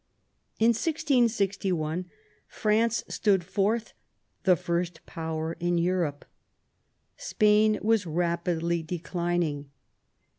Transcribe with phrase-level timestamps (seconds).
[0.57, 2.05] In 1661
[2.47, 3.93] France stood forth
[4.45, 6.25] the first power in Europe.
[7.17, 9.69] Spain was rapidly declining.